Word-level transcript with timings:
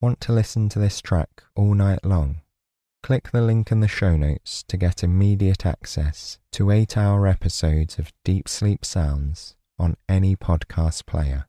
Want 0.00 0.20
to 0.20 0.32
listen 0.32 0.68
to 0.68 0.78
this 0.78 1.00
track 1.00 1.42
all 1.56 1.74
night 1.74 2.04
long? 2.04 2.42
Click 3.02 3.32
the 3.32 3.40
link 3.40 3.72
in 3.72 3.80
the 3.80 3.88
show 3.88 4.16
notes 4.16 4.62
to 4.68 4.76
get 4.76 5.02
immediate 5.02 5.66
access 5.66 6.38
to 6.52 6.70
eight 6.70 6.96
hour 6.96 7.26
episodes 7.26 7.98
of 7.98 8.12
Deep 8.22 8.48
Sleep 8.48 8.84
Sounds 8.84 9.56
on 9.76 9.96
any 10.08 10.36
podcast 10.36 11.04
player. 11.04 11.48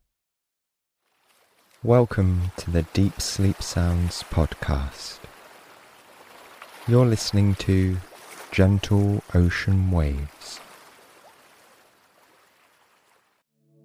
Welcome 1.84 2.52
to 2.58 2.72
the 2.72 2.82
Deep 2.92 3.22
Sleep 3.22 3.62
Sounds 3.62 4.24
podcast. 4.32 5.20
You're 6.88 7.06
listening 7.06 7.54
to 7.56 7.98
Gentle 8.52 9.22
Ocean 9.36 9.92
Waves. 9.92 10.60